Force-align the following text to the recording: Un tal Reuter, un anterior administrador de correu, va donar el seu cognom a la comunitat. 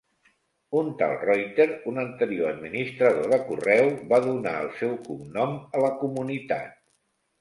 Un 0.77 0.87
tal 1.01 1.11
Reuter, 1.23 1.67
un 1.91 1.99
anterior 2.03 2.49
administrador 2.57 3.29
de 3.35 3.39
correu, 3.51 3.93
va 4.15 4.21
donar 4.27 4.55
el 4.65 4.73
seu 4.81 4.97
cognom 5.11 5.55
a 5.79 5.89
la 5.89 5.93
comunitat. 6.05 6.79